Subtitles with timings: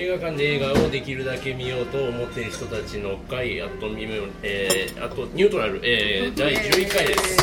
[0.00, 7.36] 映画館で映画をできるだけ見ようと思っている人たちの会あとミメえー、あとニュートラル、えー、第11回です。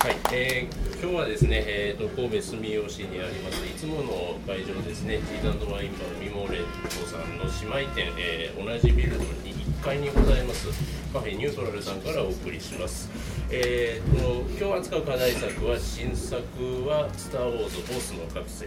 [0.00, 10.68] はい、えー今日はですね、えー、と神戸住吉にありますいつもの会場ですね、チーズワインバーミモレットさんの姉妹店、えー同じビルドに1階にございます。
[11.12, 13.10] カフェニュートラルさんからお送りします。
[13.50, 16.44] えー、と今日扱う課題作は新作
[16.86, 18.66] は「スター・ウォーズ・ボスの覚醒」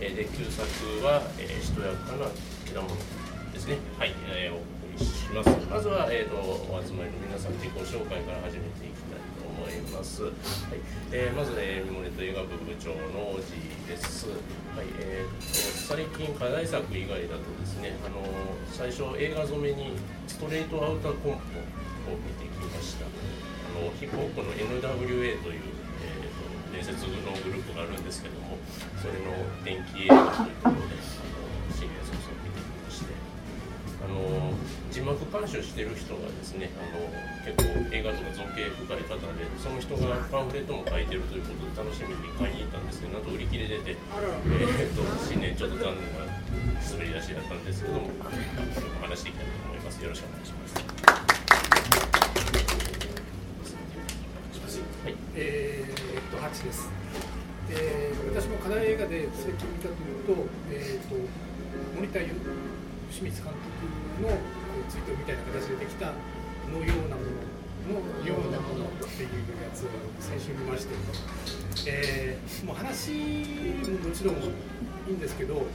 [0.00, 0.66] えーで旧作
[1.06, 2.96] は、えー、しとやかな果物
[3.52, 3.78] ですね。
[3.98, 5.50] はい、えーお送りします。
[5.70, 10.22] まずは、えー、とお集まりの皆さん自己紹介から始めていきたいと思います。
[10.22, 10.32] はい、
[11.10, 14.30] えーまず、えー、ミモレット映画部部長のおじです。
[14.74, 18.22] はい、えー、と最近課題作以外だとですね、あの
[18.70, 19.94] 最初映画染めに
[20.26, 23.06] ストレートアウターコンポを見てきました。
[23.06, 23.10] あ
[23.78, 25.74] のヒップホップの NWA という、
[26.74, 28.58] 伝説のグループがあるんですけども、
[28.98, 29.30] それの
[29.62, 33.14] 電気映画というところで、あの新年早々見てきまして。
[34.04, 34.52] あの
[34.92, 37.08] 字幕監修してる人がですねあの
[37.40, 46.28] 結構映画とか造形深い方でその人がパンフレットも書いてるということで楽しみに買いに行ったんですけどなんと売り切れでて、えー、と新年ちょっと残念な
[46.84, 50.74] 滑り出しだったんですけどもお話していきたいと思いますよろしくお願いします
[55.04, 55.83] はいえー
[56.46, 56.88] っと8です、
[57.70, 60.34] えー私も課題映画で最近見たというと,、
[60.72, 61.14] えーっと
[61.94, 64.36] 森田清清水監督の
[64.90, 66.10] ツイートみたいな形でできた
[66.66, 69.30] 「のようなもの」のようなものっていう
[69.62, 70.94] やつを先週見まして、
[71.86, 73.12] えーもう話
[73.86, 74.50] ももちろんい
[75.10, 75.66] いんですけど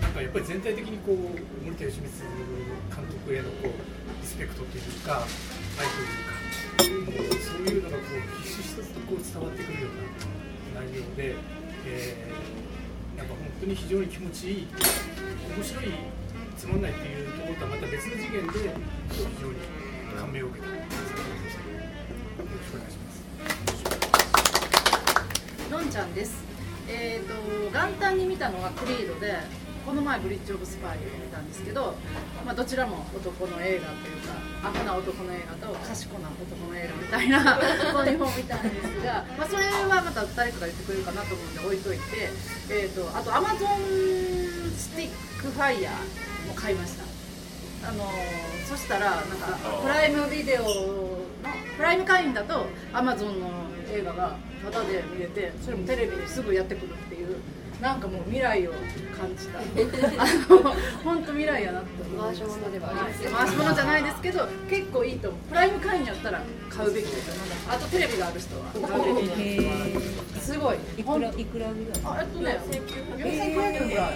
[0.00, 2.10] なんかやっぱり全体的にこう森田義満
[2.90, 5.22] 監督へのこうリスペクトというか
[5.78, 6.31] 愛というか
[6.78, 11.36] そういうのがこうひしひしとこう伝わってくるような内容で、
[11.86, 12.62] えー
[13.16, 14.66] なんか本当に非常に気持ちいい
[15.54, 15.84] 面白い
[16.56, 18.74] つまんないっていうところとはまた別の次元で
[19.10, 19.54] 非常に
[20.18, 21.62] 感銘を受けた作品でした。
[21.62, 21.68] よ
[22.40, 23.12] ろしくお願いしま
[25.68, 25.70] す。
[25.70, 26.42] のんちゃんです。
[26.88, 27.34] えっ、と
[27.70, 29.34] 元旦に見たのがクリードで、
[29.84, 31.94] この前ブリッジオブスパイを見たんですけど、
[32.46, 37.58] まあどちらも男の映画というか、アホな男の映画と賢な男の映画みたいな
[37.92, 42.30] そういう2本を見たんですが、まあそれはまた誰かが言ってくれるかなと思うんで置いといて、
[42.70, 47.04] えっ、とあと Amazon Stick Fire も買いました。
[47.88, 48.08] あの
[48.68, 50.68] そしたらなんか Prime Video の
[51.76, 53.50] Prime 会員だとアマゾンの
[53.92, 54.36] 映画が
[54.70, 57.36] タダで見れてそれもテレビにすぐやってくるっていう
[57.80, 59.58] なんかもう未来を感じた。
[59.58, 59.62] あ
[60.62, 65.40] の本当未来やなって回し物ではありますはい回し物じゃないですけど結構いいと思う。
[65.48, 67.34] プライム会員やったら買うべきですよ
[67.68, 68.88] あとテレビがある人は。
[68.88, 70.76] 買うべきですごい。
[70.96, 72.60] いくらいくらぐらいあえっとね
[73.18, 74.12] 4900円ぐらい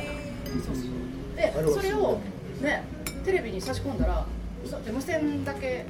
[1.37, 2.21] でそれを
[2.61, 2.85] ね
[3.25, 4.25] テレビに差し込んだら
[4.93, 5.85] 無線だけ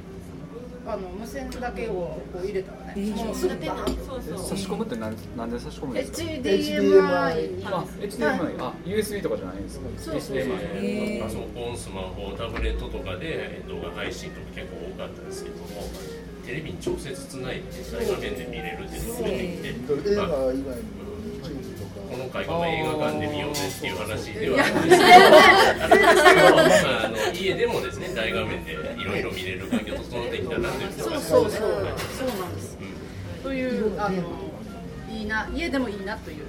[0.87, 9.85] あの無線だけをこう入れたらね、もうすぐバーン差し込むってなんなんで差し込むんですか？HDMI にあ HDMI あ USB とかじゃないんですか？
[9.97, 15.65] そうそう HDMI パソコン、スマホ、タブレットとかで動画配信とか結構多かったんですけども、
[16.45, 20.27] テレビに直接つないで大画面で見れるっていうのが出てきて、まあ
[22.09, 31.51] この回がまあ映画館で見ようぜっていう話ではあるんですけど、まああの家でもですね大画面でいろいろ見れる環境整ってきたなというそうそうそう。
[31.51, 31.69] そう
[32.39, 32.77] なんです。
[33.43, 34.23] というあの
[35.09, 36.45] いいな家でもいいなという。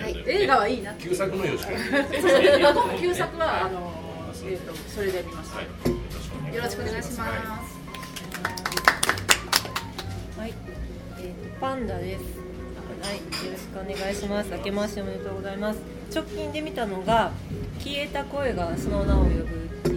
[0.00, 0.24] はい。
[0.26, 1.74] 映画はいいな旧作のよしそう
[3.00, 3.92] 旧作はあの
[4.44, 7.18] えっ、とそれで見ました、はい、よろしくお願いします。
[7.18, 7.42] よろしくお願い。
[7.42, 7.62] しま
[10.36, 10.54] す、はい、
[11.18, 12.22] えーとパンダです。
[13.02, 14.50] はい、よろしくお願いします。
[14.50, 15.80] 明けましておめでとうございます。
[16.14, 17.32] 直近で見たのが
[17.78, 19.89] 消えた声がその名を呼ぶ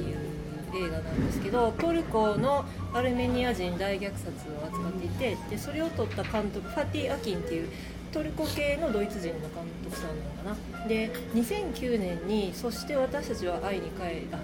[0.75, 7.69] 映画なんですけど、トルコのアルメニア人大虐殺を扱っていて、でそれを撮った監督ファティ・アキンっていう
[8.11, 9.49] トルコ系のドイツ人の監
[9.83, 10.09] 督さん
[10.43, 10.87] なのかな。
[10.87, 14.39] で、2009年にそして私たちは愛に帰あ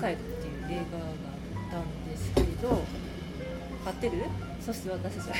[0.00, 0.16] 帰るっ
[0.66, 2.82] ていう映画があったんですけど。
[3.86, 4.12] 合ってる？
[4.60, 5.34] そして私たちは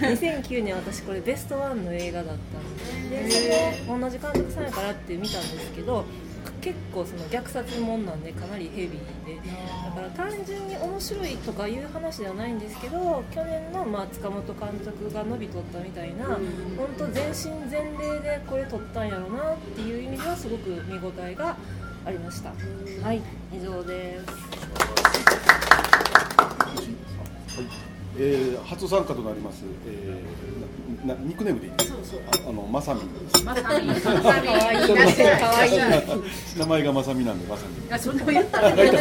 [0.00, 2.58] 2009年私これベストワンの映画だった
[2.96, 6.04] んででそれ同じ監督さんやからって見たんですけど
[6.64, 9.36] 結構その虐殺もんなんでかなりヘビーで。
[9.84, 16.38] だから単純に面白いとかいう話ではないんですけど去年のまあ塚本監督が伸びとったみたいな本
[16.96, 21.54] 当全身全霊でこれ撮ったんやろうなっていう意味ではすごく見応えが
[22.06, 22.54] ありました。
[23.02, 23.20] はい
[23.52, 24.26] 以上です
[28.18, 31.72] えー、初参加となります、えー、ななニックネームでいい？
[31.76, 32.20] ですそうそう。
[32.46, 33.44] ああのまさみです。
[33.44, 35.78] まさにまさに出して可愛い
[36.58, 38.92] 名前がまさみなんでまさみいやそんな言ったら ニック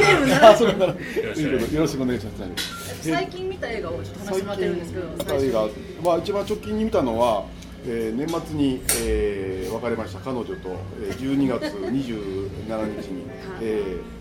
[0.00, 0.96] ネームなそれならよ
[1.80, 3.08] ろしくお願いします。
[3.10, 5.68] 最近見た映画をちょっと話してもらってるんですけど映画、
[6.04, 7.44] まあ、一番直近に見たのは、
[7.86, 10.54] えー年末に、えー別れました彼女と、
[11.00, 11.90] えー12月27
[13.00, 13.24] 日に、
[13.62, 14.17] えー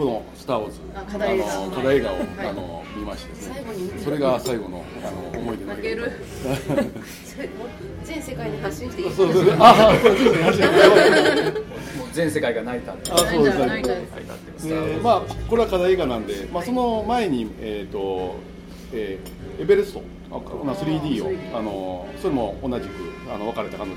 [0.00, 1.52] この「スター・ウォーズ」あ課題映画。
[1.52, 2.24] あの課題映画を、はい。
[2.48, 3.54] あの見ましてですね。
[3.56, 6.12] 最後に見たそれが最後のあの思い出の泣ける。
[8.04, 9.10] 全世界に発信していい？
[9.10, 9.56] そうそうそう。
[9.60, 10.18] あそうで
[10.54, 11.52] すね
[12.14, 13.58] 全世界が泣いたあそうです。
[13.58, 14.06] 泣いたね
[14.54, 15.20] ますでまあ
[15.50, 18.36] これは課題映画なんで、まあ、その前に、えーと
[18.94, 20.02] えーエベレスト。
[20.32, 23.96] あ 3D をあのそれも同じくあの別れた彼女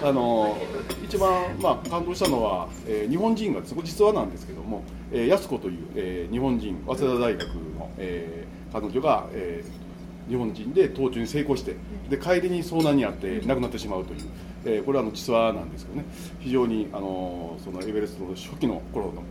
[0.00, 0.06] と。
[0.08, 0.56] あの
[1.04, 4.82] 一番、まあ、感動したのは、えー日本人がそこ実話なんですけども、
[5.12, 9.90] えー、安子という、えー日本人早稲田大学の、えー彼女が、えー
[10.30, 11.74] 日本人で盗聴に成功して
[12.08, 14.20] で帰りに遭難にあって亡くなってしまうという、
[14.64, 16.04] えーこれはあの実話なんですけどね。
[16.38, 19.22] 非常にあのそのエベレストの初期の頃の、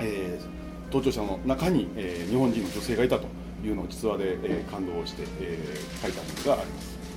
[0.00, 0.58] えー
[0.92, 3.26] 盗聴者の中に、えー日本人の女性がいたと
[3.64, 7.07] いうのを実話で、えー感動して、えー書いたものがあります。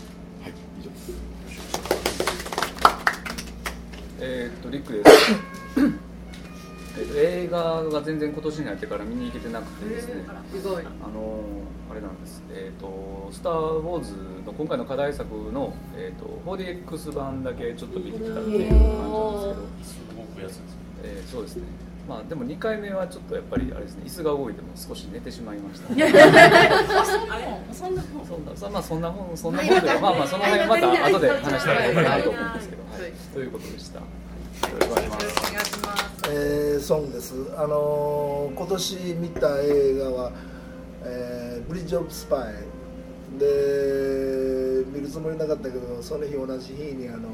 [0.42, 1.12] はい、以上です。
[4.20, 5.10] えーっとリックです。
[7.00, 10.26] えっと映画が全然今年になってから見に行けてなくてですね。
[10.52, 10.84] すごい。
[10.84, 11.44] あの
[11.92, 14.14] あれなんです、えーと「スター・ウォーズ」
[14.48, 20.62] の今回の課題作の、えー、と 4DX 版だけちょっと見てきたっていう感じなんですけど、すごく安いです
[21.04, 21.64] えーそうですね
[22.08, 26.12] まあでも2回目はちょっとやっぱりあれですね椅子が動いても少し寝てしまいました、ね、
[27.72, 28.26] そんなもん。
[28.26, 33.02] そんなそまあそんな本そんな本でまあまあその辺また後で話したらいいかなと思うんですけど、はい。
[33.02, 34.00] はいということでした。
[34.00, 34.06] よ
[34.80, 35.08] ろしくお願い。
[35.08, 37.34] しますお願いしますえーソンです。
[37.58, 40.32] あのー今年見た映画は、
[41.04, 42.54] えーブリッジ・オブ・スパイ」
[43.40, 47.30] で見るつもりなかったけどその日同じ日にあの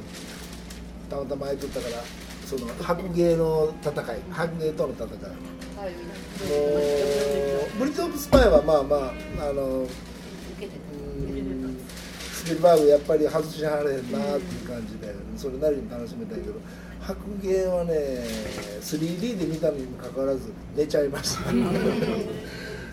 [1.09, 2.03] たまたま空いとったから
[2.47, 5.07] その白芸の戦い白芸との戦い。
[5.07, 5.15] も
[7.75, 9.87] うブリッジ・オブ・スパイはまあまああのうん
[12.31, 16.53] スピルバーグやっぱり外しはれへんなっていう感じでそれなりに楽しめたけど
[17.01, 17.93] 白芸はね
[18.81, 21.49] 3D で見たのにもかかわらず寝ちゃいました。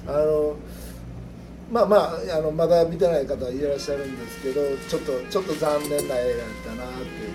[0.07, 0.57] あの
[1.73, 7.34] まあまああのまだ見てない方はいらっしゃるんですけどちょっとちょっと残念な映画だったなっていう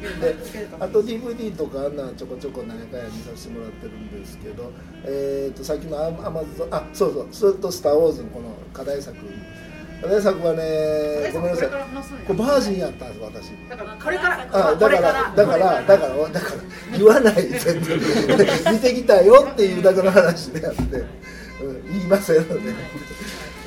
[0.00, 0.36] で
[0.78, 4.72] あと DVD とかあんなんちょこちょこ何回か見させてもらってるんですけど、
[5.04, 9.16] えー、とさっきのアマゾンあそうそうそれと「スター・ウォーズ」のこの課題作。
[10.00, 11.68] 課題作はねごめんなさい。
[12.26, 13.50] これバージンやったんです私。
[13.68, 15.02] だからこれからあだから
[15.36, 18.00] だからだからだから言わない全然。
[18.72, 22.72] 見てきたよっていうだけの話であって、うん、言いませんので。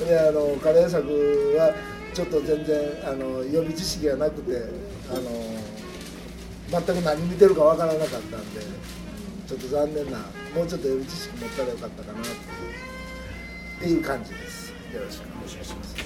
[0.08, 1.08] であの課題作
[1.58, 1.74] は
[2.14, 4.58] ちょっと全然あの予備知識がなくて
[5.10, 5.22] あの
[6.70, 8.62] 全く何見てるかわからなかったんで
[9.48, 10.18] ちょっと残念な
[10.56, 12.36] もうちょっと予備知識持ったらよかったかなっていう
[13.78, 16.04] っていう感じですよろしくお願いします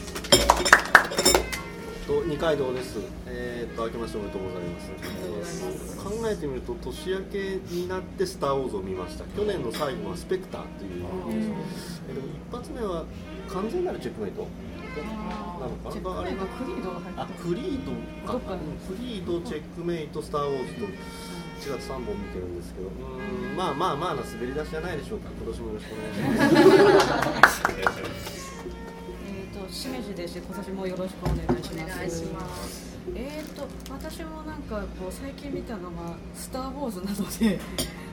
[2.07, 2.99] と二階堂です。
[3.25, 4.89] えー、っと明けましておめでとうございます。
[4.89, 5.07] えー
[6.07, 9.25] 考えてみると年明けになってスターウォーズを見ました。
[9.25, 11.03] 去年の最後はスペクターという。
[11.29, 11.41] えー
[12.07, 13.03] でも一発目は
[13.49, 14.47] 完全なるチェックメイト。
[15.91, 17.91] チェックメイトクリードが入ってあクリード
[18.27, 18.39] か。
[18.39, 20.73] クリードチェックメイトスターウォーズ。
[20.75, 22.87] と1月3本見てるんですけど。
[22.87, 25.29] うーんまあまあまあな滑り出しじゃないでしょうか。
[25.37, 27.63] 今年もよろしくお願いします
[29.27, 31.73] えー、としめじです今年もよろしくお願いします。
[31.73, 32.97] お願いします。
[33.15, 37.59] えー、と私もなんかこう最近見たのが「スター・ウォーズ」なので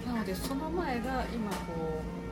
[0.06, 1.56] なのでその前が今こ
[2.00, 2.23] う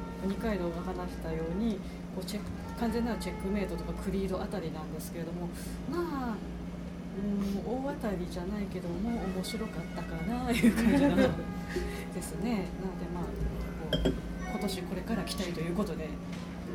[0.43, 1.77] 二階堂が話したように
[2.17, 2.47] こうチェック
[2.81, 5.49] 完全なるチェックメイトとかクリードあたりなんですけれども
[5.89, 6.37] まあ
[7.15, 13.25] うん大当たりじゃないけども面白かったかなと いう感じなのですねなのでまあ
[14.03, 14.13] こう
[14.51, 16.09] 今年これから期待ということで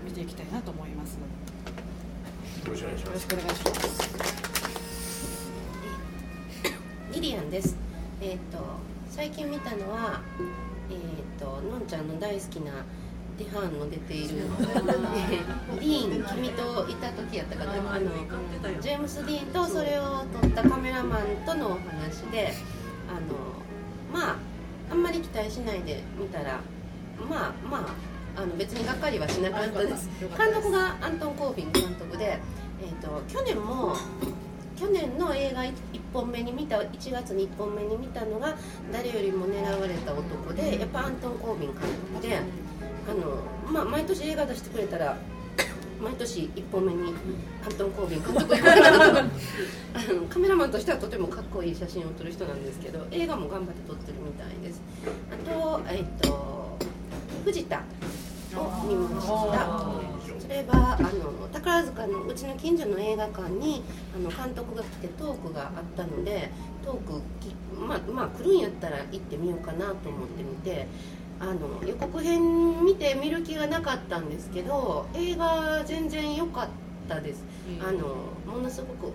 [0.05, 1.15] 見ていきたいなと思います。
[1.15, 4.09] よろしくお願いしますよろしくお願いします。
[7.13, 7.75] リリアンです。
[8.21, 8.57] えっ、と
[9.09, 10.21] 最近見たのは
[10.89, 10.97] えっ、
[11.39, 12.71] とのんちゃんの大好きな
[13.37, 18.09] ディハンの出ている、えーディーン君といた時やったかなあの
[18.81, 22.51] ジェームス・ディーンとそれを撮ったカメラマンとのお話で
[23.07, 23.19] あの
[24.11, 24.35] まあ
[24.89, 26.59] あんまり期待しないで見たら
[27.29, 27.95] まあま
[28.35, 30.09] ああの別にがっかりはしなかったです。
[30.19, 32.39] 監督がアントン・コービン監督で、
[32.81, 33.95] えー、と去年も
[34.79, 35.73] 去年の映画1
[36.13, 38.55] 本目に見た1月に1本目に見たのが
[38.91, 41.81] 誰よりも狙われた男でやっぱアントン・コービン監
[42.13, 42.39] 督で
[43.07, 45.17] あのまあ毎年映画出してくれたら
[46.01, 47.13] 毎年1本目に
[47.65, 54.81] アントン・コービン監督あのカメラマンとしてはとてもかっこいい写真を撮る人なんですけど映画も頑張って撮ってるみたいです。
[55.31, 56.77] あとえっと
[57.45, 57.77] 藤田
[58.55, 60.27] を見ました。
[60.39, 63.83] それはあの宝塚のうちの近所の映画館に
[64.15, 66.51] あの監督が来てトークがあったので
[66.85, 70.87] トークきまあまあ来るんやったら行ってみようかなと思ってみて
[71.39, 76.67] あの予告編見て見る気がなかったんですけど映画全然良かっ
[77.07, 77.43] たです、
[77.79, 79.13] あのものすごく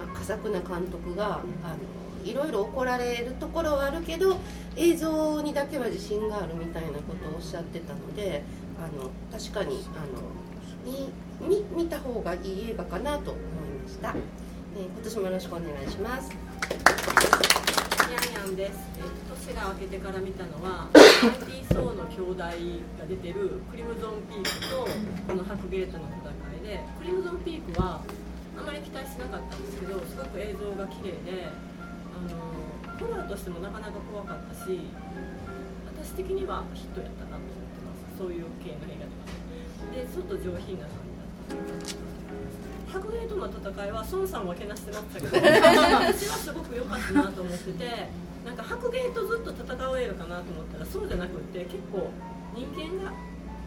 [0.00, 4.36] あ佳作な監督があのいろいろ怒られるところはあるけど
[4.76, 8.44] 映像にだけは自信があるみたいなことをおっしゃってたので
[8.78, 10.22] あの確かにあの
[10.84, 13.42] 見見見た方がいい映画かなと思い
[13.82, 16.30] ました、えー今年もよろしくお願いします
[18.38, 22.54] ヤンヤンです、えっと年が明けてから見たのは IT 層の兄弟が
[23.10, 24.86] 出てるクリムゾンピークと
[25.26, 27.98] この白ゲートの戦いでクリムゾンピークは
[28.54, 32.38] あまり期待しなかったんですけどすごく映像が綺麗であの
[32.94, 34.86] ホラーとしてもなかなか怖かったし
[35.98, 38.22] 私的にはヒットやったなと思ってます。
[38.22, 42.07] そういう系の映画ではでちょっと上品な感じだった。
[42.98, 48.08] 白ゲートの戦いは孫さんはけなしてましたけど 私はすごく良かったなと思ってて
[48.44, 52.10] なんか白ゲートずっと戦う映画かなと思ったらそうじゃなくって結構
[52.54, 53.12] 人間が、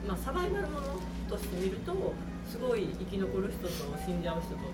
[0.08, 2.14] まあ、サバイバルものとして見ると
[2.50, 3.72] すごい生き残る人と
[4.04, 4.68] 死んじゃう人と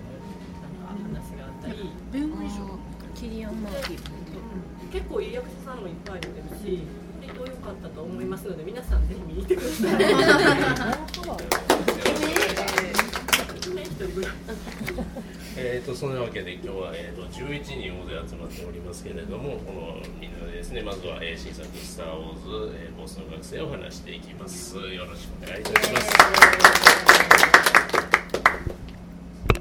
[0.58, 2.78] なんか話があったり弁護士は
[3.14, 4.00] キリアン・マーフィー
[4.90, 6.82] 結構いい役者さんもいっぱい出てるし
[7.20, 9.84] 割と良かったと思いますので皆さんぜひ見に行ってくださ
[12.34, 12.47] い。
[15.56, 26.97] えっ、とそんなわけで今日は、えー、と11人大勢集まっておりますけれどもこのみんなでですねまずは、えー新作「スター・ウォーズ、えーボスの学生」を話していきますよろしくお願いいたします。